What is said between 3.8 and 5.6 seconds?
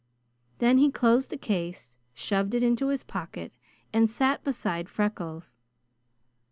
and sat beside Freckles.